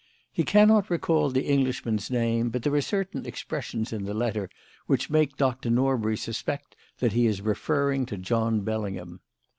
He 0.33 0.43
cannot 0.43 0.89
recall 0.89 1.29
the 1.29 1.45
Englishman's 1.45 2.09
name, 2.09 2.49
but 2.49 2.63
there 2.63 2.73
are 2.73 2.81
certain 2.81 3.23
expressions 3.23 3.93
in 3.93 4.05
the 4.05 4.15
letter 4.15 4.49
which 4.87 5.11
make 5.11 5.37
Dr. 5.37 5.69
Norbury 5.69 6.17
suspect 6.17 6.75
that 6.97 7.13
he 7.13 7.27
is 7.27 7.41
referring 7.43 8.07
to 8.07 8.17
John 8.17 8.61
Bellingham. 8.61 9.19